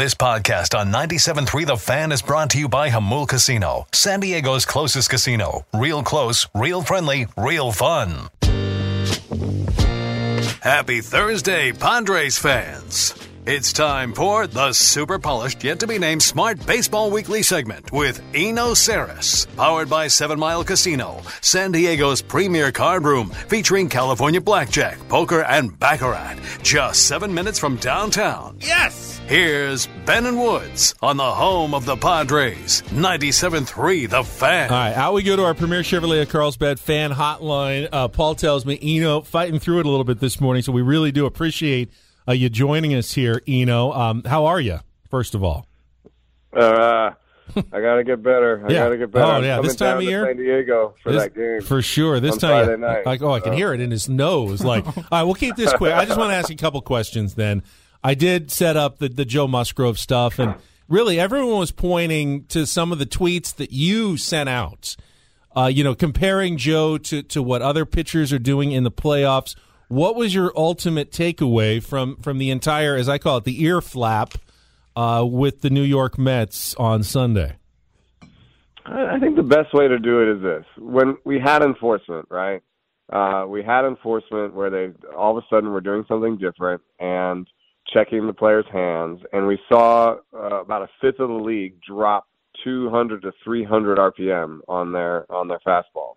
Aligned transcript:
This 0.00 0.14
podcast 0.14 0.74
on 0.74 0.90
97.3 0.90 1.66
The 1.66 1.76
Fan 1.76 2.10
is 2.10 2.22
brought 2.22 2.48
to 2.52 2.58
you 2.58 2.70
by 2.70 2.88
Jamul 2.88 3.28
Casino, 3.28 3.86
San 3.92 4.20
Diego's 4.20 4.64
closest 4.64 5.10
casino. 5.10 5.66
Real 5.74 6.02
close, 6.02 6.48
real 6.54 6.80
friendly, 6.80 7.26
real 7.36 7.70
fun. 7.70 8.30
Happy 10.62 11.02
Thursday, 11.02 11.72
Padres 11.72 12.38
fans. 12.38 13.12
It's 13.46 13.72
time 13.72 14.12
for 14.12 14.46
the 14.46 14.74
super 14.74 15.18
polished, 15.18 15.64
yet 15.64 15.80
to 15.80 15.86
be 15.86 15.98
named 15.98 16.22
Smart 16.22 16.64
Baseball 16.66 17.10
Weekly 17.10 17.42
segment 17.42 17.90
with 17.90 18.20
Eno 18.34 18.74
Sarris, 18.74 19.46
powered 19.56 19.88
by 19.88 20.08
Seven 20.08 20.38
Mile 20.38 20.62
Casino, 20.62 21.22
San 21.40 21.72
Diego's 21.72 22.20
premier 22.20 22.70
card 22.70 23.04
room, 23.04 23.30
featuring 23.30 23.88
California 23.88 24.42
blackjack, 24.42 24.98
poker, 25.08 25.42
and 25.44 25.76
baccarat, 25.78 26.36
just 26.62 27.06
seven 27.06 27.32
minutes 27.32 27.58
from 27.58 27.76
downtown. 27.76 28.58
Yes! 28.60 29.18
Here's 29.26 29.86
Ben 30.04 30.26
and 30.26 30.38
Woods 30.38 30.94
on 31.00 31.16
the 31.16 31.30
home 31.30 31.72
of 31.72 31.86
the 31.86 31.96
Padres, 31.96 32.82
97.3 32.88 34.10
The 34.10 34.22
Fan. 34.22 34.70
All 34.70 34.76
right, 34.76 34.92
out 34.92 35.14
we 35.14 35.22
go 35.22 35.36
to 35.36 35.44
our 35.44 35.54
Premier 35.54 35.80
Chevrolet 35.80 36.20
of 36.20 36.28
Carlsbad 36.28 36.78
fan 36.78 37.10
hotline. 37.10 37.88
Uh, 37.90 38.08
Paul 38.08 38.34
tells 38.34 38.66
me, 38.66 38.78
Eno, 38.82 39.22
fighting 39.22 39.58
through 39.58 39.78
it 39.80 39.86
a 39.86 39.88
little 39.88 40.04
bit 40.04 40.20
this 40.20 40.42
morning, 40.42 40.62
so 40.62 40.72
we 40.72 40.82
really 40.82 41.10
do 41.10 41.24
appreciate 41.24 41.90
uh, 42.28 42.32
you 42.32 42.48
joining 42.48 42.94
us 42.94 43.12
here, 43.14 43.42
Eno. 43.46 43.92
Um, 43.92 44.22
how 44.24 44.46
are 44.46 44.60
you, 44.60 44.80
first 45.10 45.34
of 45.34 45.42
all? 45.44 45.66
Uh, 46.52 47.10
I 47.56 47.80
gotta 47.80 48.04
get 48.04 48.22
better. 48.22 48.62
I 48.66 48.70
Yeah. 48.72 48.84
gotta 48.84 48.98
get 48.98 49.10
better. 49.10 49.24
Oh, 49.24 49.40
yeah, 49.40 49.60
this 49.60 49.76
time 49.76 49.98
of 49.98 50.02
year? 50.04 50.24
San 50.26 50.36
Diego 50.36 50.94
for 51.02 51.12
This- 51.12 51.22
that 51.24 51.34
game. 51.34 51.60
For 51.62 51.82
sure. 51.82 52.20
This 52.20 52.36
time, 52.36 52.64
Friday 52.66 52.80
night. 52.80 53.06
like, 53.06 53.22
oh, 53.22 53.32
I 53.32 53.40
can 53.40 53.52
So- 53.52 53.56
hear 53.56 53.72
it 53.72 53.80
in 53.80 53.90
his 53.90 54.08
nose. 54.08 54.62
Like, 54.62 54.86
all 54.96 55.04
right, 55.10 55.22
we'll 55.24 55.34
keep 55.34 55.56
this 55.56 55.72
quick. 55.74 55.92
I 55.92 56.04
just 56.04 56.18
want 56.18 56.30
to 56.30 56.34
ask 56.36 56.48
you 56.48 56.54
a 56.54 56.58
couple 56.58 56.80
questions. 56.82 57.34
Then, 57.34 57.62
I 58.02 58.14
did 58.14 58.50
set 58.50 58.76
up 58.76 58.98
the 58.98 59.08
the 59.08 59.24
Joe 59.24 59.46
Musgrove 59.48 59.98
stuff, 59.98 60.38
and 60.38 60.54
really, 60.88 61.18
everyone 61.20 61.58
was 61.58 61.72
pointing 61.72 62.44
to 62.46 62.66
some 62.66 62.92
of 62.92 62.98
the 62.98 63.06
tweets 63.06 63.54
that 63.56 63.72
you 63.72 64.16
sent 64.16 64.48
out. 64.48 64.96
Uh, 65.56 65.66
you 65.66 65.82
know, 65.82 65.96
comparing 65.96 66.56
Joe 66.56 66.96
to 66.98 67.22
to 67.24 67.42
what 67.42 67.62
other 67.62 67.84
pitchers 67.84 68.32
are 68.32 68.38
doing 68.38 68.70
in 68.72 68.84
the 68.84 68.90
playoffs. 68.92 69.54
What 69.90 70.14
was 70.14 70.32
your 70.32 70.52
ultimate 70.54 71.10
takeaway 71.10 71.82
from 71.82 72.14
from 72.18 72.38
the 72.38 72.52
entire, 72.52 72.94
as 72.94 73.08
I 73.08 73.18
call 73.18 73.38
it, 73.38 73.44
the 73.44 73.60
ear 73.64 73.80
flap 73.80 74.34
uh, 74.94 75.26
with 75.28 75.62
the 75.62 75.70
New 75.70 75.82
York 75.82 76.16
Mets 76.16 76.76
on 76.76 77.02
Sunday? 77.02 77.56
I 78.86 79.18
think 79.18 79.34
the 79.34 79.42
best 79.42 79.74
way 79.74 79.88
to 79.88 79.98
do 79.98 80.22
it 80.22 80.36
is 80.36 80.42
this: 80.44 80.64
when 80.78 81.16
we 81.24 81.40
had 81.40 81.62
enforcement, 81.62 82.28
right? 82.30 82.62
Uh, 83.12 83.46
we 83.48 83.64
had 83.64 83.84
enforcement 83.84 84.54
where 84.54 84.70
they 84.70 84.92
all 85.12 85.36
of 85.36 85.42
a 85.42 85.46
sudden 85.52 85.72
were 85.72 85.80
doing 85.80 86.04
something 86.06 86.38
different 86.38 86.80
and 87.00 87.48
checking 87.92 88.28
the 88.28 88.32
players' 88.32 88.66
hands, 88.72 89.18
and 89.32 89.44
we 89.48 89.58
saw 89.68 90.18
uh, 90.32 90.60
about 90.60 90.82
a 90.82 90.88
fifth 91.00 91.18
of 91.18 91.30
the 91.30 91.34
league 91.34 91.74
drop 91.82 92.28
200 92.62 93.22
to 93.22 93.32
300 93.42 93.98
RPM 93.98 94.60
on 94.68 94.92
their 94.92 95.26
on 95.32 95.48
their 95.48 95.58
fastballs. 95.66 96.14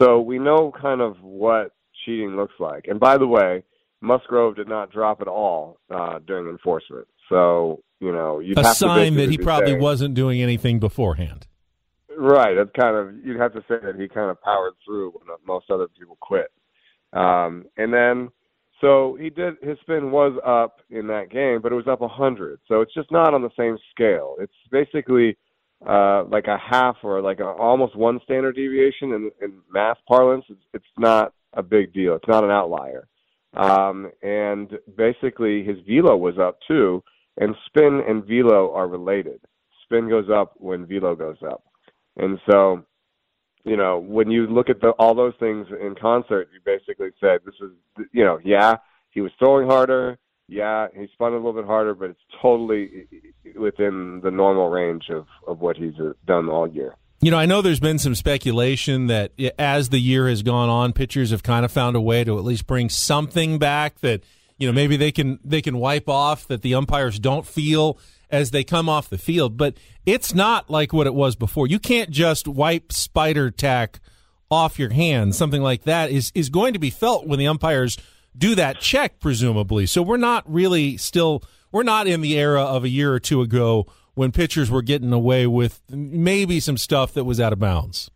So 0.00 0.20
we 0.20 0.40
know 0.40 0.72
kind 0.82 1.00
of 1.00 1.14
what 1.22 1.70
cheating 2.04 2.36
looks 2.36 2.54
like. 2.58 2.86
And 2.88 2.98
by 3.00 3.18
the 3.18 3.26
way, 3.26 3.62
Musgrove 4.00 4.56
did 4.56 4.68
not 4.68 4.90
drop 4.90 5.20
at 5.20 5.28
all 5.28 5.78
uh, 5.90 6.18
during 6.26 6.48
enforcement. 6.48 7.06
So 7.28 7.82
you 8.00 8.12
know, 8.12 8.40
you'd 8.40 8.58
A 8.58 8.62
have 8.62 8.72
to 8.72 8.78
sign 8.78 9.14
that 9.14 9.30
he 9.30 9.38
probably 9.38 9.76
wasn't 9.76 10.14
doing 10.14 10.42
anything 10.42 10.80
beforehand. 10.80 11.46
Right. 12.16 12.54
That's 12.54 12.70
kind 12.78 12.96
of 12.96 13.24
you'd 13.24 13.40
have 13.40 13.52
to 13.52 13.60
say 13.68 13.76
that 13.82 13.94
he 13.98 14.08
kind 14.08 14.30
of 14.30 14.42
powered 14.42 14.74
through 14.84 15.12
when 15.12 15.36
most 15.46 15.70
other 15.70 15.86
people 15.88 16.18
quit. 16.20 16.50
Um, 17.12 17.66
and 17.76 17.92
then 17.92 18.30
so 18.80 19.16
he 19.20 19.30
did 19.30 19.54
his 19.62 19.78
spin 19.82 20.10
was 20.10 20.38
up 20.44 20.80
in 20.90 21.06
that 21.06 21.30
game, 21.30 21.60
but 21.62 21.72
it 21.72 21.76
was 21.76 21.86
up 21.86 22.02
a 22.02 22.08
hundred. 22.08 22.58
So 22.66 22.80
it's 22.80 22.92
just 22.92 23.10
not 23.12 23.34
on 23.34 23.42
the 23.42 23.50
same 23.56 23.78
scale. 23.92 24.34
It's 24.40 24.52
basically 24.70 25.36
uh, 25.86 26.24
like 26.24 26.48
a 26.48 26.58
half 26.58 26.96
or 27.02 27.22
like 27.22 27.38
a, 27.40 27.46
almost 27.46 27.96
one 27.96 28.20
standard 28.24 28.56
deviation 28.56 29.12
in, 29.12 29.30
in 29.40 29.52
math 29.72 29.98
parlance. 30.08 30.44
It's, 30.48 30.60
it's 30.74 30.84
not 30.98 31.32
a 31.54 31.62
big 31.62 31.92
deal. 31.92 32.14
It's 32.14 32.28
not 32.28 32.44
an 32.44 32.50
outlier. 32.50 33.08
Um, 33.54 34.10
and 34.22 34.70
basically 34.96 35.62
his 35.64 35.76
velo 35.86 36.16
was 36.16 36.38
up 36.38 36.58
too. 36.66 37.02
And 37.38 37.54
spin 37.66 38.02
and 38.06 38.24
velo 38.24 38.74
are 38.74 38.88
related. 38.88 39.40
Spin 39.84 40.08
goes 40.08 40.28
up 40.32 40.54
when 40.56 40.86
velo 40.86 41.14
goes 41.14 41.38
up. 41.46 41.62
And 42.16 42.38
so, 42.50 42.84
you 43.64 43.76
know, 43.76 43.98
when 43.98 44.30
you 44.30 44.46
look 44.46 44.68
at 44.68 44.80
the, 44.80 44.90
all 44.98 45.14
those 45.14 45.34
things 45.38 45.66
in 45.70 45.94
concert, 46.00 46.48
you 46.52 46.60
basically 46.64 47.10
said, 47.20 47.40
this 47.44 47.54
is, 47.60 48.06
you 48.12 48.24
know, 48.24 48.38
yeah, 48.44 48.76
he 49.10 49.20
was 49.20 49.32
throwing 49.38 49.68
harder. 49.68 50.18
Yeah, 50.48 50.88
he 50.94 51.06
spun 51.12 51.32
a 51.32 51.36
little 51.36 51.52
bit 51.52 51.64
harder, 51.64 51.94
but 51.94 52.10
it's 52.10 52.20
totally 52.42 53.06
within 53.56 54.20
the 54.22 54.30
normal 54.30 54.68
range 54.68 55.04
of, 55.10 55.26
of 55.46 55.60
what 55.60 55.76
he's 55.76 55.98
uh, 56.00 56.12
done 56.26 56.48
all 56.48 56.68
year. 56.68 56.96
You 57.24 57.30
know, 57.30 57.38
I 57.38 57.46
know 57.46 57.62
there's 57.62 57.78
been 57.78 58.00
some 58.00 58.16
speculation 58.16 59.06
that 59.06 59.30
as 59.56 59.90
the 59.90 60.00
year 60.00 60.28
has 60.28 60.42
gone 60.42 60.68
on, 60.68 60.92
pitchers 60.92 61.30
have 61.30 61.44
kind 61.44 61.64
of 61.64 61.70
found 61.70 61.94
a 61.94 62.00
way 62.00 62.24
to 62.24 62.36
at 62.36 62.42
least 62.42 62.66
bring 62.66 62.88
something 62.88 63.60
back 63.60 64.00
that 64.00 64.24
you 64.58 64.66
know 64.66 64.72
maybe 64.72 64.96
they 64.96 65.12
can 65.12 65.38
they 65.44 65.62
can 65.62 65.78
wipe 65.78 66.08
off 66.08 66.48
that 66.48 66.62
the 66.62 66.74
umpires 66.74 67.20
don't 67.20 67.46
feel 67.46 67.96
as 68.28 68.50
they 68.50 68.64
come 68.64 68.88
off 68.88 69.08
the 69.08 69.18
field. 69.18 69.56
But 69.56 69.76
it's 70.04 70.34
not 70.34 70.68
like 70.68 70.92
what 70.92 71.06
it 71.06 71.14
was 71.14 71.36
before. 71.36 71.68
You 71.68 71.78
can't 71.78 72.10
just 72.10 72.48
wipe 72.48 72.92
spider 72.92 73.52
tack 73.52 74.00
off 74.50 74.80
your 74.80 74.90
hands. 74.90 75.38
Something 75.38 75.62
like 75.62 75.84
that 75.84 76.10
is 76.10 76.32
is 76.34 76.48
going 76.48 76.72
to 76.72 76.80
be 76.80 76.90
felt 76.90 77.28
when 77.28 77.38
the 77.38 77.46
umpires 77.46 77.98
do 78.36 78.56
that 78.56 78.80
check, 78.80 79.20
presumably. 79.20 79.86
So 79.86 80.02
we're 80.02 80.16
not 80.16 80.42
really 80.52 80.96
still 80.96 81.44
we're 81.70 81.84
not 81.84 82.08
in 82.08 82.20
the 82.20 82.36
era 82.36 82.64
of 82.64 82.82
a 82.82 82.88
year 82.88 83.12
or 83.12 83.20
two 83.20 83.42
ago 83.42 83.86
when 84.14 84.32
pitchers 84.32 84.70
were 84.70 84.82
getting 84.82 85.12
away 85.12 85.46
with 85.46 85.80
maybe 85.88 86.60
some 86.60 86.76
stuff 86.76 87.12
that 87.14 87.24
was 87.24 87.40
out 87.40 87.52
of 87.52 87.58
bounds. 87.58 88.10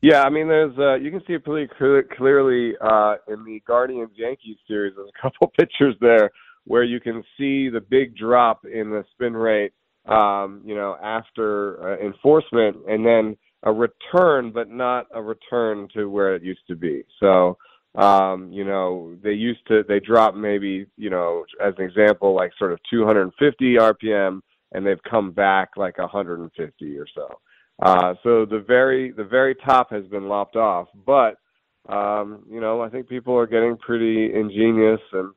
Yeah, 0.00 0.22
I 0.22 0.28
mean, 0.28 0.48
there's 0.48 0.76
uh, 0.78 0.96
you 0.96 1.10
can 1.10 1.22
see 1.26 1.32
it 1.32 1.44
pretty 1.44 1.72
clearly 2.16 2.74
uh, 2.78 3.14
in 3.26 3.42
the 3.44 3.62
Guardians 3.66 4.10
Yankees 4.14 4.58
series. 4.68 4.92
There's 4.94 5.08
a 5.08 5.22
couple 5.22 5.50
pictures 5.58 5.96
there 6.00 6.30
where 6.64 6.84
you 6.84 7.00
can 7.00 7.22
see 7.38 7.68
the 7.68 7.80
big 7.80 8.16
drop 8.16 8.64
in 8.64 8.90
the 8.90 9.04
spin 9.12 9.34
rate, 9.34 9.72
um, 10.06 10.62
you 10.64 10.74
know, 10.74 10.96
after 11.02 11.82
uh, 11.82 12.04
enforcement, 12.04 12.76
and 12.86 13.04
then 13.04 13.36
a 13.62 13.72
return, 13.72 14.50
but 14.52 14.68
not 14.70 15.06
a 15.14 15.22
return 15.22 15.88
to 15.94 16.10
where 16.10 16.34
it 16.34 16.42
used 16.42 16.66
to 16.68 16.76
be. 16.76 17.02
So, 17.18 17.56
um, 17.94 18.52
you 18.52 18.64
know, 18.64 19.16
they 19.22 19.32
used 19.32 19.66
to 19.68 19.84
they 19.88 20.00
drop 20.00 20.34
maybe, 20.34 20.86
you 20.96 21.10
know, 21.10 21.44
as 21.64 21.74
an 21.78 21.84
example, 21.84 22.34
like 22.34 22.52
sort 22.58 22.72
of 22.72 22.78
250 22.90 23.76
RPM, 23.76 24.40
and 24.74 24.86
they've 24.86 25.02
come 25.08 25.30
back 25.32 25.70
like 25.76 25.98
150 25.98 26.98
or 26.98 27.06
so. 27.14 27.28
Uh, 27.82 28.14
so 28.22 28.44
the 28.44 28.62
very 28.66 29.10
the 29.12 29.24
very 29.24 29.54
top 29.54 29.90
has 29.90 30.04
been 30.06 30.28
lopped 30.28 30.56
off, 30.56 30.88
but 31.06 31.36
um, 31.88 32.44
you 32.50 32.60
know 32.60 32.80
I 32.80 32.88
think 32.88 33.08
people 33.08 33.34
are 33.36 33.46
getting 33.46 33.76
pretty 33.78 34.32
ingenious 34.34 35.00
and 35.12 35.32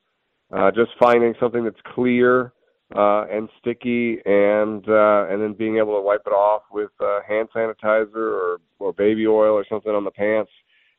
uh, 0.55 0.71
just 0.71 0.91
finding 0.99 1.33
something 1.39 1.63
that's 1.63 1.79
clear 1.95 2.53
uh, 2.95 3.25
and 3.29 3.49
sticky, 3.59 4.17
and 4.25 4.87
uh, 4.87 5.27
and 5.29 5.41
then 5.41 5.53
being 5.53 5.77
able 5.77 5.95
to 5.95 6.01
wipe 6.01 6.21
it 6.25 6.31
off 6.31 6.63
with 6.71 6.91
uh, 7.01 7.19
hand 7.27 7.49
sanitizer 7.55 8.15
or 8.15 8.57
or 8.79 8.93
baby 8.93 9.27
oil 9.27 9.53
or 9.53 9.65
something 9.67 9.91
on 9.91 10.03
the 10.03 10.11
pants. 10.11 10.51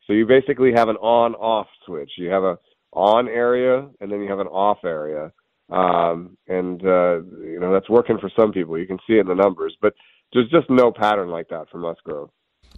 So 0.06 0.12
you 0.12 0.26
basically 0.26 0.72
have 0.74 0.88
an 0.88 0.96
on-off 0.96 1.66
switch. 1.86 2.10
You 2.16 2.30
have 2.30 2.42
a 2.42 2.58
on 2.92 3.28
area, 3.28 3.88
and 4.00 4.10
then 4.10 4.20
you 4.20 4.28
have 4.28 4.38
an 4.38 4.46
off 4.48 4.78
area, 4.84 5.32
um, 5.70 6.36
and 6.46 6.80
uh, 6.84 7.20
you 7.42 7.58
know 7.60 7.72
that's 7.72 7.88
working 7.88 8.18
for 8.18 8.30
some 8.38 8.52
people. 8.52 8.78
You 8.78 8.86
can 8.86 8.98
see 9.06 9.14
it 9.14 9.20
in 9.20 9.26
the 9.26 9.34
numbers, 9.34 9.76
but 9.80 9.94
there's 10.32 10.50
just 10.50 10.68
no 10.70 10.92
pattern 10.92 11.28
like 11.28 11.48
that 11.48 11.68
for 11.70 11.78
Musgrove. 11.78 12.30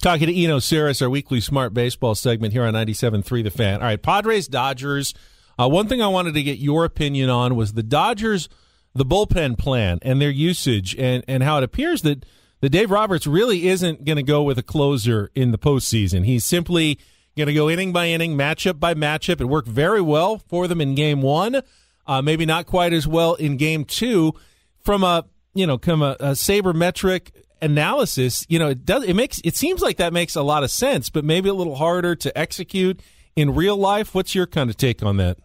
Talking 0.03 0.29
to 0.29 0.35
Eno 0.35 0.59
Sarris, 0.59 1.03
our 1.03 1.11
weekly 1.11 1.41
smart 1.41 1.75
baseball 1.75 2.15
segment 2.15 2.53
here 2.53 2.65
on 2.65 2.73
97.3 2.73 3.45
The 3.45 3.51
Fan. 3.51 3.81
All 3.81 3.87
right, 3.87 4.03
Padres, 4.03 4.49
Dodgers. 4.49 5.13
Uh, 5.59 5.69
one 5.69 5.89
thing 5.89 6.01
I 6.01 6.07
wanted 6.07 6.33
to 6.35 6.43
get 6.43 6.59
your 6.59 6.87
opinion 6.87 7.29
on 7.29 7.55
was 7.55 7.75
the 7.75 7.83
Dodgers, 7.83 8.49
the 8.95 9.05
bullpen 9.05 9.59
plan 9.59 9.99
and 10.01 10.21
their 10.21 10.31
usage, 10.31 10.97
and, 10.97 11.23
and 11.29 11.43
how 11.43 11.59
it 11.59 11.65
appears 11.65 12.01
that 12.03 12.25
the 12.61 12.71
Dave 12.71 12.91
Roberts 12.91 13.27
really 13.27 13.69
isn't 13.69 14.05
going 14.05 14.17
to 14.17 14.23
go 14.23 14.43
with 14.43 14.59
a 14.59 14.63
closer 14.63 15.31
in 15.35 15.51
the 15.51 15.59
postseason. 15.59 16.25
He's 16.25 16.45
simply 16.45 16.99
going 17.37 17.49
to 17.49 17.55
go 17.55 17.69
inning 17.69 17.93
by 17.93 18.09
inning, 18.09 18.37
matchup 18.37 18.81
by 18.81 18.95
matchup. 18.95 19.41
It 19.41 19.47
worked 19.47 19.69
very 19.69 20.01
well 20.01 20.39
for 20.39 20.67
them 20.67 20.81
in 20.81 20.95
game 20.95 21.21
one, 21.21 21.63
uh, 22.07 22.23
maybe 22.23 22.47
not 22.47 22.67
quite 22.67 22.93
as 22.93 23.07
well 23.07 23.35
in 23.35 23.57
game 23.57 23.85
two. 23.85 24.35
From 24.83 25.05
a 25.05 25.25
you 25.55 25.67
know, 25.67 25.79
come 25.79 26.03
a, 26.03 26.17
a 26.21 26.31
sabermetric 26.31 27.31
analysis, 27.61 28.47
you 28.49 28.59
know, 28.59 28.71
it 28.71 28.85
does 28.85 29.05
it 29.05 29.15
makes 29.15 29.41
it 29.45 29.57
seems 29.57 29.83
like 29.83 29.97
that 29.99 30.13
makes 30.13 30.37
a 30.37 30.43
lot 30.43 30.63
of 30.63 30.71
sense, 30.71 31.11
but 31.11 31.25
maybe 31.25 31.49
a 31.49 31.55
little 31.55 31.77
harder 31.77 32.15
to 32.17 32.39
execute 32.39 33.01
in 33.37 33.55
real 33.55 33.77
life. 33.77 34.15
What's 34.15 34.35
your 34.35 34.47
kind 34.47 34.71
of 34.71 34.77
take 34.77 35.03
on 35.03 35.17
that? 35.19 35.39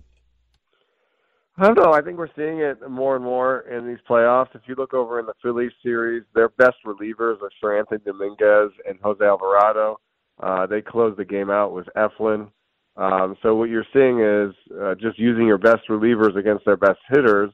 I 1.58 1.68
don't 1.68 1.78
know. 1.78 1.94
I 1.94 2.02
think 2.02 2.18
we're 2.18 2.28
seeing 2.36 2.60
it 2.60 2.90
more 2.90 3.16
and 3.16 3.24
more 3.24 3.62
in 3.62 3.88
these 3.88 4.00
playoffs. 4.10 4.54
If 4.54 4.64
you 4.66 4.76
look 4.76 4.94
over 4.94 5.22
in 5.22 5.26
the 5.26 5.34
Phillies 5.42 5.72
series, 5.82 6.24
their 6.34 6.50
best 6.50 6.76
relievers 6.86 7.38
are 7.42 7.50
Seranthony 7.64 8.04
Dominguez 8.04 8.72
and 8.88 9.00
Jose 9.02 9.24
Alvarado. 9.24 10.02
Uh, 10.38 10.66
they 10.66 10.82
closed 10.82 11.18
the 11.18 11.24
game 11.24 11.50
out 11.50 11.72
with 11.72 11.88
Eflin. 11.96 12.50
Um, 12.98 13.36
so 13.42 13.56
what 13.56 13.70
you're 13.70 13.86
seeing 13.94 14.22
is 14.22 14.56
uh, 14.82 14.96
just 14.96 15.20
using 15.20 15.48
your 15.48 15.58
best 15.58 15.88
relievers 15.90 16.38
against 16.38 16.66
their 16.66 16.78
best 16.78 17.00
hitters. 17.10 17.52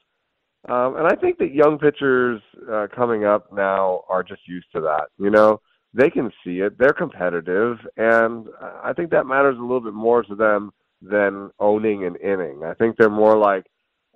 Um, 0.69 0.95
and 0.97 1.07
I 1.07 1.15
think 1.15 1.39
that 1.39 1.53
young 1.53 1.79
pitchers 1.79 2.39
uh, 2.71 2.88
coming 2.95 3.25
up 3.25 3.51
now 3.51 4.03
are 4.07 4.21
just 4.21 4.47
used 4.47 4.67
to 4.75 4.81
that. 4.81 5.05
You 5.17 5.31
know, 5.31 5.59
they 5.93 6.09
can 6.09 6.31
see 6.43 6.59
it. 6.59 6.77
They're 6.77 6.93
competitive, 6.93 7.77
and 7.97 8.47
I 8.83 8.93
think 8.93 9.09
that 9.11 9.25
matters 9.25 9.57
a 9.57 9.61
little 9.61 9.81
bit 9.81 9.93
more 9.93 10.21
to 10.23 10.35
them 10.35 10.71
than 11.01 11.49
owning 11.59 12.05
an 12.05 12.15
inning. 12.17 12.61
I 12.63 12.75
think 12.75 12.95
they're 12.95 13.09
more 13.09 13.35
like, 13.35 13.65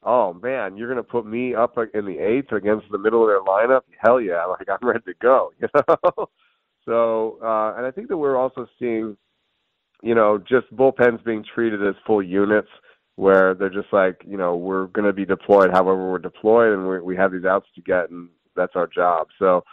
oh 0.04 0.34
man, 0.34 0.78
you're 0.78 0.88
going 0.88 1.04
to 1.04 1.12
put 1.12 1.26
me 1.26 1.56
up 1.56 1.78
in 1.94 2.06
the 2.06 2.20
eighth 2.20 2.52
against 2.52 2.86
the 2.92 2.98
middle 2.98 3.24
of 3.24 3.28
their 3.28 3.42
lineup? 3.42 3.82
Hell 4.00 4.22
yeah! 4.22 4.46
Like 4.50 4.70
I'm 4.70 4.88
ready 4.88 5.04
to 5.06 5.14
go. 5.22 5.52
You 5.62 5.68
know. 5.74 6.28
so, 6.86 7.40
uh, 7.42 7.74
and 7.78 7.86
I 7.86 7.92
think 7.92 8.10
that 8.10 8.18
we're 8.18 8.38
also 8.38 8.68
seeing, 8.80 9.18
you 10.04 10.16
know, 10.16 10.38
just 10.38 10.74
bullpens 10.76 11.24
being 11.24 11.44
treated 11.54 11.86
as 11.86 11.96
full 12.06 12.22
units 12.22 12.70
where 13.16 13.54
they're 13.54 13.70
just 13.70 13.92
like, 13.94 14.22
you 14.28 14.38
know, 14.38 14.56
we're 14.56 14.88
going 14.88 15.06
to 15.06 15.14
be 15.14 15.26
deployed 15.26 15.72
however 15.72 16.10
we're 16.12 16.20
deployed, 16.20 16.74
and 16.74 16.88
we 16.88 17.00
we 17.02 17.16
have 17.16 17.32
these 17.32 17.46
outs 17.46 17.68
to 17.76 17.82
get, 17.82 18.10
and 18.10 18.30
that's 18.56 18.76
our 18.76 18.88
job. 18.88 19.28
So, 19.40 19.64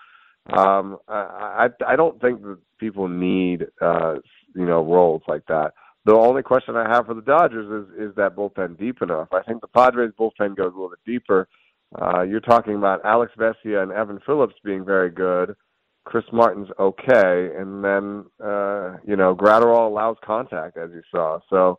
um, 0.57 0.99
I 1.09 1.69
I, 1.87 1.93
I 1.93 1.97
don't 1.97 2.21
think 2.21 2.43
that 2.43 2.59
people 2.79 3.09
need 3.09 3.67
uh, 3.81 4.17
you 4.55 4.67
know 4.67 4.85
roles 4.85 5.23
like 5.27 5.47
that. 5.47 5.73
The 6.05 6.15
only 6.15 6.43
question 6.43 6.77
I 6.77 6.89
have 6.89 7.07
for 7.07 7.15
the 7.15 7.23
Dodgers 7.23 7.87
is 7.87 8.11
is 8.11 8.15
that 8.17 8.37
bullpen 8.37 8.79
deep 8.79 9.03
enough? 9.03 9.29
I 9.33 9.43
think 9.43 9.61
the 9.61 9.69
Padres 9.69 10.13
bullpen 10.19 10.57
goes 10.57 10.73
a 10.73 10.77
little 10.77 10.91
bit 10.91 10.99
deeper. 11.07 11.49
Uh, 12.01 12.23
you're 12.23 12.41
talking 12.41 12.75
about 12.75 13.05
Alex 13.05 13.33
Vesia 13.39 13.83
and 13.83 13.93
Evan 13.93 14.19
Phillips 14.25 14.55
being 14.65 14.85
very 14.85 15.11
good. 15.11 15.55
Chris 16.05 16.25
Martin's 16.33 16.69
okay, 16.81 17.51
and 17.57 17.85
then 17.85 18.25
uh, 18.45 18.82
you 19.07 19.17
know 19.17 19.35
Graterol 19.35 19.87
allows 19.87 20.17
contact 20.25 20.77
as 20.77 20.91
you 20.93 21.03
saw. 21.11 21.41
So 21.51 21.79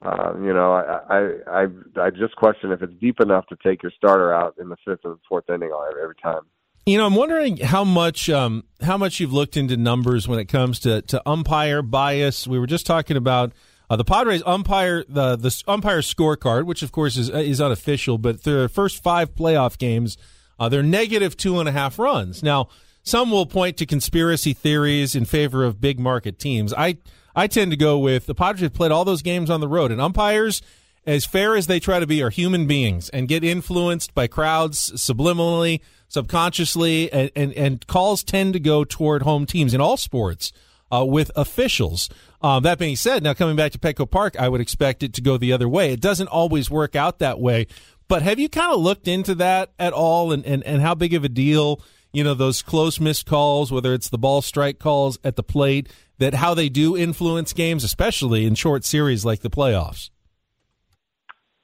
uh, 0.00 0.34
you 0.40 0.52
know, 0.52 0.72
I, 0.72 1.00
I 1.10 1.62
I 1.62 1.66
I 2.00 2.10
just 2.10 2.36
question 2.36 2.70
if 2.70 2.82
it's 2.82 2.94
deep 3.00 3.20
enough 3.20 3.46
to 3.48 3.56
take 3.64 3.82
your 3.82 3.90
starter 3.96 4.32
out 4.32 4.54
in 4.60 4.68
the 4.68 4.76
fifth 4.84 5.00
or 5.04 5.18
fourth 5.28 5.50
inning 5.50 5.72
every 6.00 6.14
time. 6.22 6.42
You 6.86 6.96
know, 6.98 7.06
I'm 7.06 7.16
wondering 7.16 7.58
how 7.58 7.82
much 7.82 8.30
um, 8.30 8.64
how 8.80 8.96
much 8.96 9.18
you've 9.18 9.32
looked 9.32 9.56
into 9.56 9.76
numbers 9.76 10.28
when 10.28 10.38
it 10.38 10.46
comes 10.46 10.78
to, 10.80 11.02
to 11.02 11.20
umpire 11.28 11.82
bias. 11.82 12.46
We 12.46 12.60
were 12.60 12.68
just 12.68 12.86
talking 12.86 13.16
about 13.16 13.52
uh, 13.90 13.96
the 13.96 14.04
Padres 14.04 14.42
umpire 14.46 15.04
the 15.08 15.34
the 15.34 15.64
umpire 15.66 16.00
scorecard, 16.00 16.64
which 16.64 16.82
of 16.82 16.92
course 16.92 17.16
is 17.16 17.28
is 17.28 17.60
unofficial, 17.60 18.18
but 18.18 18.44
their 18.44 18.68
first 18.68 19.02
five 19.02 19.34
playoff 19.34 19.78
games, 19.78 20.16
uh, 20.60 20.68
they're 20.68 20.84
negative 20.84 21.36
two 21.36 21.58
and 21.58 21.68
a 21.68 21.72
half 21.72 21.98
runs. 21.98 22.40
Now, 22.42 22.68
some 23.08 23.30
will 23.30 23.46
point 23.46 23.76
to 23.78 23.86
conspiracy 23.86 24.52
theories 24.52 25.14
in 25.14 25.24
favor 25.24 25.64
of 25.64 25.80
big 25.80 25.98
market 25.98 26.38
teams. 26.38 26.72
I 26.74 26.98
I 27.34 27.46
tend 27.46 27.70
to 27.70 27.76
go 27.76 27.98
with 27.98 28.26
the 28.26 28.34
Padres 28.34 28.62
have 28.62 28.74
played 28.74 28.90
all 28.92 29.04
those 29.04 29.22
games 29.22 29.48
on 29.50 29.60
the 29.60 29.68
road, 29.68 29.90
and 29.90 30.00
umpires, 30.00 30.60
as 31.06 31.24
fair 31.24 31.56
as 31.56 31.66
they 31.66 31.80
try 31.80 32.00
to 32.00 32.06
be, 32.06 32.22
are 32.22 32.30
human 32.30 32.66
beings 32.66 33.08
and 33.10 33.28
get 33.28 33.44
influenced 33.44 34.14
by 34.14 34.26
crowds 34.26 34.90
subliminally, 34.92 35.80
subconsciously, 36.08 37.12
and, 37.12 37.30
and, 37.34 37.52
and 37.54 37.86
calls 37.86 38.22
tend 38.24 38.52
to 38.54 38.60
go 38.60 38.84
toward 38.84 39.22
home 39.22 39.46
teams 39.46 39.72
in 39.72 39.80
all 39.80 39.96
sports 39.96 40.52
uh, 40.90 41.04
with 41.04 41.30
officials. 41.36 42.08
Um, 42.42 42.62
that 42.64 42.78
being 42.78 42.96
said, 42.96 43.22
now 43.22 43.34
coming 43.34 43.56
back 43.56 43.72
to 43.72 43.78
Petco 43.78 44.10
Park, 44.10 44.38
I 44.38 44.48
would 44.48 44.60
expect 44.60 45.02
it 45.02 45.14
to 45.14 45.22
go 45.22 45.36
the 45.36 45.52
other 45.52 45.68
way. 45.68 45.92
It 45.92 46.00
doesn't 46.00 46.28
always 46.28 46.70
work 46.70 46.94
out 46.96 47.18
that 47.20 47.40
way. 47.40 47.66
But 48.08 48.22
have 48.22 48.38
you 48.38 48.48
kind 48.48 48.72
of 48.72 48.80
looked 48.80 49.06
into 49.06 49.34
that 49.36 49.72
at 49.78 49.92
all 49.92 50.32
and, 50.32 50.44
and, 50.46 50.64
and 50.64 50.80
how 50.80 50.94
big 50.94 51.14
of 51.14 51.24
a 51.24 51.28
deal, 51.28 51.82
you 52.12 52.24
know, 52.24 52.34
those 52.34 52.62
close 52.62 52.98
missed 52.98 53.26
calls, 53.26 53.70
whether 53.70 53.92
it's 53.92 54.08
the 54.08 54.18
ball 54.18 54.42
strike 54.42 54.78
calls 54.78 55.18
at 55.22 55.36
the 55.36 55.42
plate, 55.42 55.88
that 56.18 56.34
how 56.34 56.54
they 56.54 56.68
do 56.68 56.96
influence 56.96 57.52
games, 57.52 57.84
especially 57.84 58.46
in 58.46 58.54
short 58.54 58.84
series 58.84 59.24
like 59.24 59.40
the 59.40 59.50
playoffs? 59.50 60.10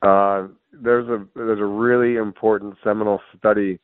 Uh, 0.03 0.49
there's 0.73 1.09
a 1.09 1.27
there's 1.35 1.61
a 1.61 1.65
really 1.65 2.17
important 2.17 2.77
seminal 2.85 3.21
study 3.39 3.79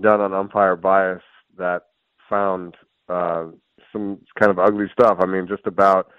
done 0.00 0.20
on 0.20 0.32
umpire 0.32 0.76
bias 0.76 1.22
that 1.58 1.82
found 2.28 2.76
uh, 3.08 3.46
some 3.92 4.18
kind 4.38 4.50
of 4.50 4.58
ugly 4.58 4.86
stuff. 4.92 5.18
I 5.20 5.26
mean, 5.26 5.46
just 5.48 5.66
about 5.66 6.10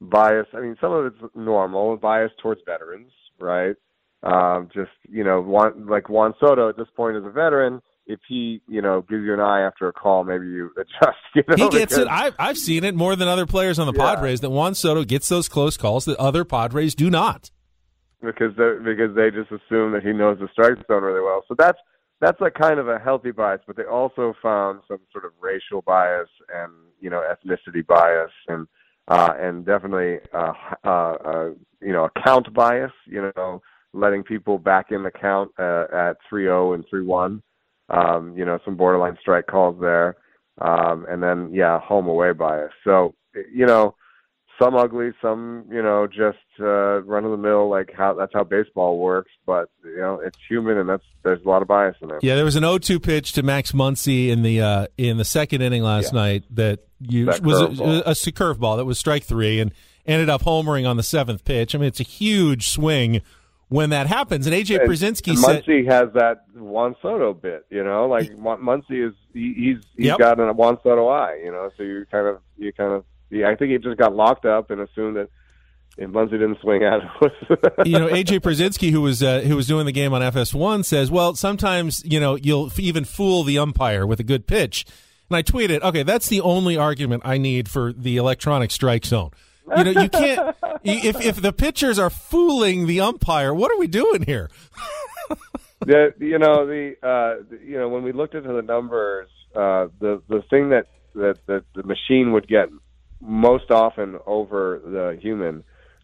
bias. 0.00 0.46
I 0.54 0.60
mean, 0.60 0.76
some 0.80 0.92
of 0.92 1.06
it's 1.06 1.34
normal 1.34 1.96
bias 1.96 2.32
towards 2.40 2.60
veterans, 2.66 3.12
right? 3.38 3.76
Um, 4.22 4.68
just 4.72 4.90
you 5.08 5.24
know, 5.24 5.40
like 5.88 6.08
Juan 6.08 6.34
Soto 6.38 6.68
at 6.68 6.76
this 6.76 6.88
point 6.94 7.16
is 7.16 7.24
a 7.24 7.30
veteran, 7.30 7.80
if 8.06 8.20
he, 8.28 8.60
you 8.66 8.82
know, 8.82 9.02
gives 9.02 9.22
you 9.24 9.32
an 9.32 9.40
eye 9.40 9.60
after 9.60 9.88
a 9.88 9.92
call, 9.92 10.24
maybe 10.24 10.46
you 10.46 10.70
adjust. 10.76 11.18
You 11.34 11.42
know, 11.48 11.54
he 11.56 11.68
gets 11.70 11.94
because, 11.94 11.98
it. 11.98 12.08
I've 12.08 12.34
I've 12.38 12.58
seen 12.58 12.84
it 12.84 12.94
more 12.94 13.16
than 13.16 13.28
other 13.28 13.46
players 13.46 13.78
on 13.78 13.86
the 13.86 13.96
yeah. 13.96 14.14
Padres. 14.14 14.40
That 14.40 14.50
Juan 14.50 14.74
Soto 14.74 15.04
gets 15.04 15.28
those 15.28 15.48
close 15.48 15.76
calls 15.76 16.04
that 16.06 16.18
other 16.18 16.44
Padres 16.44 16.94
do 16.94 17.10
not. 17.10 17.50
Because 18.22 18.54
they 18.56 18.72
because 18.84 19.14
they 19.14 19.30
just 19.30 19.50
assume 19.50 19.92
that 19.92 20.02
he 20.02 20.12
knows 20.12 20.38
the 20.38 20.48
strike 20.52 20.76
zone 20.86 21.02
really 21.02 21.22
well. 21.22 21.42
So 21.48 21.54
that's 21.56 21.78
that's 22.20 22.40
a 22.40 22.50
kind 22.50 22.78
of 22.78 22.88
a 22.88 22.98
healthy 22.98 23.30
bias. 23.30 23.60
But 23.66 23.76
they 23.76 23.84
also 23.84 24.34
found 24.42 24.80
some 24.88 24.98
sort 25.12 25.24
of 25.24 25.32
racial 25.40 25.82
bias 25.82 26.28
and 26.54 26.72
you 27.00 27.08
know 27.08 27.22
ethnicity 27.22 27.86
bias 27.86 28.32
and 28.48 28.66
uh, 29.08 29.32
and 29.38 29.64
definitely 29.64 30.18
uh, 30.34 30.52
uh, 30.84 30.88
uh, 30.88 31.50
you 31.80 31.92
know 31.92 32.04
account 32.04 32.52
bias. 32.52 32.92
You 33.06 33.32
know, 33.36 33.62
letting 33.92 34.22
people 34.22 34.58
back 34.58 34.86
in 34.90 35.02
the 35.02 35.10
count 35.10 35.52
uh, 35.58 35.86
at 35.92 36.16
three 36.28 36.44
zero 36.44 36.74
and 36.74 36.84
three 36.90 37.04
one 37.04 37.42
um, 37.90 38.36
you 38.36 38.44
know, 38.44 38.58
some 38.64 38.76
borderline 38.76 39.18
strike 39.20 39.46
calls 39.46 39.80
there, 39.80 40.16
um, 40.60 41.06
and 41.08 41.22
then 41.22 41.52
yeah, 41.52 41.80
home 41.80 42.06
away 42.08 42.32
bias. 42.32 42.72
So 42.84 43.14
you 43.52 43.66
know, 43.66 43.94
some 44.60 44.76
ugly, 44.76 45.10
some 45.20 45.64
you 45.70 45.82
know, 45.82 46.06
just 46.06 46.38
uh, 46.60 47.02
run 47.02 47.24
of 47.24 47.30
the 47.30 47.36
mill, 47.36 47.68
like 47.68 47.92
how 47.96 48.14
that's 48.14 48.32
how 48.32 48.44
baseball 48.44 48.98
works. 48.98 49.30
But 49.46 49.70
you 49.84 49.98
know, 49.98 50.20
it's 50.24 50.38
human, 50.48 50.78
and 50.78 50.88
that's 50.88 51.04
there's 51.22 51.44
a 51.44 51.48
lot 51.48 51.62
of 51.62 51.68
bias 51.68 51.96
in 52.00 52.08
there. 52.08 52.20
Yeah, 52.22 52.36
there 52.36 52.44
was 52.44 52.56
an 52.56 52.62
0-2 52.62 53.02
pitch 53.02 53.32
to 53.32 53.42
Max 53.42 53.72
Muncy 53.72 54.28
in 54.28 54.42
the 54.42 54.60
uh, 54.60 54.86
in 54.96 55.16
the 55.16 55.24
second 55.24 55.62
inning 55.62 55.82
last 55.82 56.12
yeah. 56.12 56.20
night 56.20 56.44
that 56.50 56.80
you 57.00 57.26
that 57.26 57.42
was 57.42 57.80
a, 57.80 57.84
a, 57.84 58.10
a 58.10 58.14
curveball 58.14 58.76
that 58.76 58.84
was 58.84 58.98
strike 58.98 59.24
three 59.24 59.60
and 59.60 59.72
ended 60.06 60.28
up 60.28 60.42
homering 60.42 60.88
on 60.88 60.96
the 60.96 61.02
seventh 61.02 61.44
pitch. 61.44 61.74
I 61.74 61.78
mean, 61.78 61.88
it's 61.88 62.00
a 62.00 62.04
huge 62.04 62.68
swing 62.68 63.22
when 63.70 63.90
that 63.90 64.06
happens. 64.08 64.46
And 64.46 64.54
AJ 64.54 64.84
Pierzynski 64.84 65.36
said 65.36 65.64
Muncy 65.64 65.86
has 65.86 66.12
that 66.14 66.44
Juan 66.54 66.94
Soto 67.00 67.32
bit, 67.32 67.64
you 67.70 67.82
know, 67.82 68.06
like 68.06 68.24
he, 68.24 68.30
Muncy 68.34 69.08
is 69.08 69.14
he, 69.32 69.54
he's 69.54 69.76
he's 69.96 70.06
yep. 70.06 70.18
got 70.18 70.38
a 70.38 70.52
Juan 70.52 70.76
Soto 70.82 71.08
eye, 71.08 71.40
you 71.42 71.50
know, 71.50 71.70
so 71.76 71.82
you 71.82 72.04
kind 72.10 72.26
of 72.26 72.40
you 72.58 72.72
kind 72.72 72.92
of 72.92 73.04
yeah, 73.30 73.48
I 73.48 73.54
think 73.54 73.70
he 73.70 73.78
just 73.78 73.96
got 73.96 74.14
locked 74.14 74.44
up 74.44 74.70
and 74.70 74.80
assumed 74.80 75.16
that 75.16 75.30
and 75.98 76.12
Muncy 76.12 76.32
didn't 76.32 76.60
swing 76.60 76.82
at 76.82 77.00
it. 77.02 77.86
you 77.86 77.98
know, 77.98 78.08
AJ 78.08 78.40
Pierzynski, 78.40 78.90
who 78.90 79.02
was 79.02 79.22
uh, 79.22 79.40
who 79.40 79.56
was 79.56 79.66
doing 79.66 79.86
the 79.86 79.92
game 79.92 80.12
on 80.12 80.22
FS1, 80.22 80.84
says, 80.84 81.10
"Well, 81.10 81.34
sometimes 81.34 82.02
you 82.04 82.18
know 82.18 82.36
you'll 82.36 82.70
even 82.78 83.04
fool 83.04 83.44
the 83.44 83.58
umpire 83.58 84.06
with 84.06 84.20
a 84.20 84.24
good 84.24 84.46
pitch." 84.46 84.86
And 85.28 85.36
I 85.36 85.42
tweeted, 85.42 85.82
"Okay, 85.82 86.02
that's 86.02 86.28
the 86.28 86.40
only 86.40 86.76
argument 86.76 87.22
I 87.24 87.38
need 87.38 87.68
for 87.68 87.92
the 87.92 88.16
electronic 88.16 88.70
strike 88.70 89.04
zone." 89.04 89.30
You 89.76 89.84
know, 89.84 90.02
you 90.02 90.08
can't. 90.08 90.56
if 90.84 91.20
if 91.20 91.42
the 91.42 91.52
pitchers 91.52 91.98
are 91.98 92.10
fooling 92.10 92.86
the 92.86 93.00
umpire, 93.00 93.52
what 93.54 93.70
are 93.70 93.78
we 93.78 93.86
doing 93.86 94.22
here? 94.22 94.50
the 95.80 96.14
you 96.18 96.38
know 96.38 96.66
the 96.66 96.94
uh, 97.02 97.56
you 97.64 97.78
know 97.78 97.88
when 97.88 98.02
we 98.02 98.12
looked 98.12 98.34
into 98.34 98.52
the 98.52 98.62
numbers, 98.62 99.28
uh, 99.54 99.88
the 100.00 100.22
the 100.28 100.42
thing 100.50 100.70
that 100.70 100.86
that 101.14 101.38
that 101.46 101.64
the 101.74 101.82
machine 101.82 102.32
would 102.32 102.48
get 102.48 102.68
most 103.20 103.70
often 103.70 104.18
over 104.26 104.80
the 104.84 105.18
human 105.20 105.62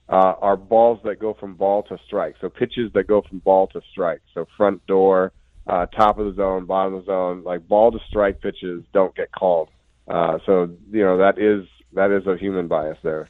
uh, 0.08 0.34
are 0.40 0.56
balls 0.56 1.00
that 1.04 1.18
go 1.18 1.34
from 1.34 1.54
ball 1.54 1.82
to 1.84 1.98
strike. 2.06 2.36
So 2.40 2.48
pitches 2.48 2.92
that 2.94 3.06
go 3.06 3.22
from 3.22 3.38
ball 3.38 3.66
to 3.68 3.80
strike. 3.90 4.20
So 4.34 4.46
front 4.56 4.86
door, 4.86 5.32
uh, 5.66 5.86
top 5.86 6.18
of 6.18 6.26
the 6.26 6.34
zone, 6.34 6.66
bottom 6.66 6.94
of 6.94 7.04
the 7.04 7.06
zone, 7.06 7.42
like 7.44 7.66
ball 7.66 7.90
to 7.92 7.98
strike 8.08 8.40
pitches 8.40 8.84
don't 8.92 9.14
get 9.14 9.32
called. 9.32 9.68
Uh, 10.06 10.38
so 10.46 10.70
you 10.90 11.02
know 11.02 11.18
that 11.18 11.38
is 11.38 11.66
that 11.94 12.10
is 12.10 12.26
a 12.26 12.36
human 12.36 12.68
bias 12.68 12.98
there. 13.02 13.28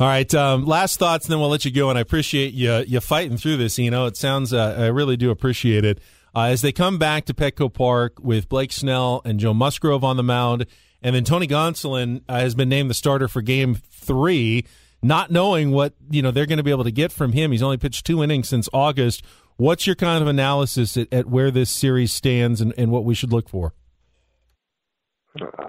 All 0.00 0.06
right. 0.06 0.34
Um, 0.34 0.64
last 0.64 0.98
thoughts, 0.98 1.26
and 1.26 1.32
then 1.32 1.40
we'll 1.40 1.50
let 1.50 1.66
you 1.66 1.70
go. 1.70 1.90
And 1.90 1.98
I 1.98 2.00
appreciate 2.00 2.54
you 2.54 2.84
you 2.88 3.00
fighting 3.00 3.36
through 3.36 3.58
this. 3.58 3.78
You 3.78 3.90
know, 3.90 4.06
it 4.06 4.16
sounds 4.16 4.50
uh, 4.50 4.74
I 4.78 4.86
really 4.86 5.18
do 5.18 5.30
appreciate 5.30 5.84
it. 5.84 6.00
Uh, 6.34 6.44
as 6.44 6.62
they 6.62 6.72
come 6.72 6.96
back 6.96 7.26
to 7.26 7.34
Petco 7.34 7.70
Park 7.70 8.14
with 8.18 8.48
Blake 8.48 8.72
Snell 8.72 9.20
and 9.26 9.38
Joe 9.38 9.52
Musgrove 9.52 10.02
on 10.02 10.16
the 10.16 10.22
mound, 10.22 10.64
and 11.02 11.14
then 11.14 11.24
Tony 11.24 11.46
Gonsolin 11.46 12.22
uh, 12.30 12.40
has 12.40 12.54
been 12.54 12.70
named 12.70 12.88
the 12.88 12.94
starter 12.94 13.28
for 13.28 13.42
Game 13.42 13.74
Three, 13.74 14.64
not 15.02 15.30
knowing 15.30 15.70
what 15.70 15.92
you 16.10 16.22
know 16.22 16.30
they're 16.30 16.46
going 16.46 16.56
to 16.56 16.64
be 16.64 16.70
able 16.70 16.84
to 16.84 16.90
get 16.90 17.12
from 17.12 17.32
him. 17.32 17.52
He's 17.52 17.62
only 17.62 17.76
pitched 17.76 18.06
two 18.06 18.22
innings 18.22 18.48
since 18.48 18.70
August. 18.72 19.22
What's 19.58 19.86
your 19.86 19.96
kind 19.96 20.22
of 20.22 20.28
analysis 20.28 20.96
at, 20.96 21.12
at 21.12 21.26
where 21.26 21.50
this 21.50 21.70
series 21.70 22.10
stands 22.10 22.62
and, 22.62 22.72
and 22.78 22.90
what 22.90 23.04
we 23.04 23.14
should 23.14 23.32
look 23.32 23.50
for? 23.50 23.74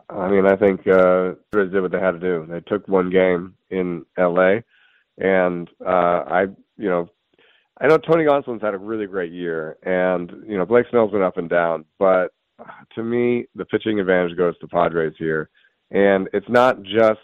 I 0.09 0.29
mean, 0.29 0.45
I 0.45 0.55
think 0.55 0.87
uh, 0.87 1.33
did 1.51 1.81
what 1.81 1.91
they 1.91 1.99
had 1.99 2.11
to 2.11 2.19
do. 2.19 2.47
They 2.49 2.61
took 2.61 2.87
one 2.87 3.09
game 3.09 3.55
in 3.71 4.05
L.A. 4.17 4.63
and 5.17 5.69
uh, 5.85 6.23
I, 6.27 6.41
you 6.77 6.89
know, 6.89 7.09
I 7.79 7.87
know 7.87 7.97
Tony 7.97 8.25
Gonsolin's 8.25 8.61
had 8.61 8.73
a 8.73 8.77
really 8.77 9.07
great 9.07 9.31
year, 9.31 9.77
and 9.83 10.31
you 10.47 10.57
know 10.57 10.65
Blake 10.65 10.85
Snell's 10.91 11.11
been 11.11 11.21
up 11.21 11.37
and 11.37 11.49
down, 11.49 11.85
but 11.97 12.33
to 12.95 13.03
me, 13.03 13.45
the 13.55 13.65
pitching 13.65 13.99
advantage 13.99 14.37
goes 14.37 14.57
to 14.59 14.67
Padres 14.67 15.15
here, 15.17 15.49
and 15.89 16.29
it's 16.33 16.49
not 16.49 16.83
just 16.83 17.19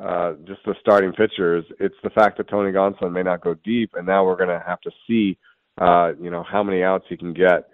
uh, 0.00 0.32
just 0.46 0.60
the 0.66 0.74
starting 0.80 1.12
pitchers. 1.12 1.64
It's 1.78 1.94
the 2.02 2.10
fact 2.10 2.38
that 2.38 2.48
Tony 2.48 2.72
Gonsolin 2.72 3.12
may 3.12 3.22
not 3.22 3.42
go 3.42 3.54
deep, 3.54 3.92
and 3.94 4.06
now 4.06 4.24
we're 4.24 4.36
going 4.36 4.48
to 4.48 4.64
have 4.66 4.80
to 4.80 4.90
see, 5.06 5.38
uh, 5.80 6.12
you 6.20 6.30
know, 6.30 6.42
how 6.42 6.64
many 6.64 6.82
outs 6.82 7.04
he 7.08 7.16
can 7.16 7.32
get 7.32 7.68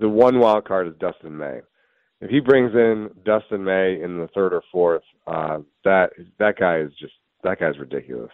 the 0.00 0.08
one 0.08 0.38
wild 0.38 0.66
card 0.66 0.88
is 0.88 0.94
Dustin 0.98 1.36
May. 1.36 1.60
If 2.20 2.30
he 2.30 2.40
brings 2.40 2.74
in 2.74 3.10
Dustin 3.24 3.64
May 3.64 4.00
in 4.02 4.18
the 4.18 4.28
third 4.34 4.52
or 4.52 4.62
fourth, 4.72 5.04
uh, 5.26 5.58
that 5.84 6.10
that 6.38 6.56
guy 6.58 6.80
is 6.80 6.90
just 6.98 7.12
that 7.44 7.60
guy's 7.60 7.78
ridiculous. 7.78 8.32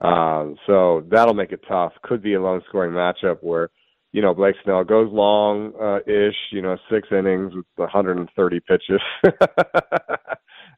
Um, 0.00 0.56
so 0.66 1.04
that'll 1.10 1.34
make 1.34 1.52
it 1.52 1.60
tough. 1.68 1.92
Could 2.02 2.22
be 2.22 2.34
a 2.34 2.42
low 2.42 2.60
scoring 2.68 2.92
matchup 2.92 3.38
where, 3.42 3.68
you 4.12 4.22
know, 4.22 4.32
Blake 4.32 4.54
Snell 4.64 4.84
goes 4.84 5.12
long 5.12 5.74
uh, 5.80 5.98
ish, 6.10 6.36
you 6.52 6.62
know, 6.62 6.78
six 6.90 7.08
innings 7.10 7.52
with 7.54 7.66
130 7.76 8.60
pitches. 8.60 9.00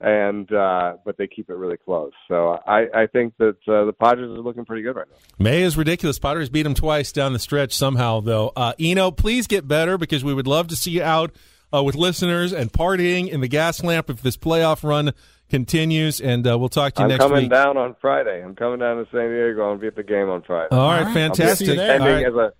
and 0.00 0.52
uh 0.52 0.94
but 1.04 1.16
they 1.16 1.28
keep 1.28 1.48
it 1.48 1.54
really 1.54 1.76
close. 1.76 2.10
So 2.26 2.58
I 2.66 2.86
I 2.92 3.06
think 3.06 3.34
that 3.38 3.56
uh, 3.68 3.84
the 3.84 3.92
Padres 3.92 4.30
are 4.30 4.42
looking 4.42 4.64
pretty 4.64 4.82
good 4.82 4.96
right 4.96 5.06
now. 5.08 5.16
May 5.38 5.62
is 5.62 5.76
ridiculous. 5.76 6.18
Padres 6.18 6.48
beat 6.48 6.66
him 6.66 6.74
twice 6.74 7.12
down 7.12 7.32
the 7.32 7.38
stretch 7.38 7.72
somehow 7.72 8.20
though. 8.20 8.52
Uh 8.56 8.72
Eno, 8.80 9.12
please 9.12 9.46
get 9.46 9.68
better 9.68 9.96
because 9.96 10.24
we 10.24 10.34
would 10.34 10.48
love 10.48 10.66
to 10.68 10.76
see 10.76 10.90
you 10.90 11.02
out 11.04 11.32
uh, 11.72 11.82
with 11.82 11.94
listeners 11.94 12.52
and 12.52 12.72
partying 12.72 13.28
in 13.28 13.40
the 13.40 13.48
Gaslamp 13.48 14.10
if 14.10 14.22
this 14.22 14.36
playoff 14.36 14.82
run 14.86 15.12
continues. 15.48 16.20
And 16.20 16.46
uh, 16.46 16.58
we'll 16.58 16.68
talk 16.68 16.94
to 16.94 17.00
you 17.02 17.04
I'm 17.04 17.08
next 17.10 17.24
week. 17.24 17.30
I'm 17.30 17.36
coming 17.36 17.48
down 17.50 17.76
on 17.76 17.96
Friday. 18.00 18.42
I'm 18.42 18.54
coming 18.54 18.78
down 18.78 18.96
to 19.04 19.10
San 19.10 19.28
Diego. 19.30 19.70
I'll 19.70 19.76
be 19.78 19.86
at 19.86 19.96
the 19.96 20.02
game 20.02 20.28
on 20.28 20.42
Friday. 20.42 20.68
All 20.70 20.88
right, 20.88 20.98
All 21.00 21.04
right. 21.06 21.14
fantastic. 21.14 21.48
I'll 21.48 21.56
see 21.56 21.64
you 21.66 21.74
there. 21.76 22.00
All 22.00 22.06
attending 22.06 22.24
right. 22.24 22.26
as 22.26 22.34
a 22.34 22.52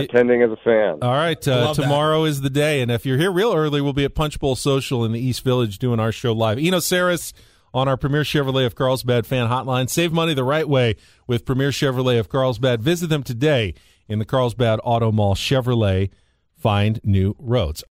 It- 0.00 0.04
attending 0.10 0.42
as 0.42 0.50
a 0.50 0.56
fan. 0.56 0.98
All 1.02 1.12
right, 1.14 1.48
uh, 1.48 1.72
tomorrow 1.74 2.24
is 2.24 2.40
the 2.42 2.50
day, 2.50 2.80
and 2.82 2.90
if 2.90 3.06
you're 3.06 3.16
here 3.18 3.32
real 3.32 3.54
early, 3.54 3.80
we'll 3.80 3.92
be 3.94 4.04
at 4.04 4.14
Punch 4.14 4.38
Bowl 4.38 4.54
Social 4.54 5.04
in 5.04 5.12
the 5.12 5.20
East 5.20 5.42
Village 5.44 5.78
doing 5.78 5.98
our 6.00 6.12
show 6.12 6.32
live. 6.32 6.58
Eno 6.58 6.76
Sarris 6.78 7.32
on 7.74 7.86
our 7.88 7.96
Premier 7.96 8.22
Chevrolet 8.22 8.64
of 8.66 8.74
Carlsbad 8.74 9.26
fan 9.26 9.48
hotline. 9.48 9.88
Save 9.90 10.12
money 10.12 10.34
the 10.34 10.44
right 10.44 10.68
way 10.68 10.96
with 11.26 11.44
Premier 11.46 11.70
Chevrolet 11.70 12.18
of 12.18 12.28
Carlsbad. 12.28 12.82
Visit 12.82 13.08
them 13.08 13.22
today 13.22 13.74
in 14.08 14.18
the 14.18 14.24
Carlsbad 14.24 14.78
Auto 14.84 15.10
Mall 15.12 15.34
Chevrolet. 15.34 16.10
Find 16.56 16.98
new 17.04 17.34
roads. 17.38 17.84